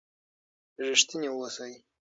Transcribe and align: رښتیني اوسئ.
رښتیني 0.87 1.27
اوسئ. 1.31 1.73